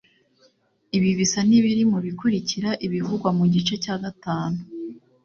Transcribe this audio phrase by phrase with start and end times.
[0.97, 4.59] Ibi bisa n'ibiri mu bikurikira ibivugwa mu gice cya gatanu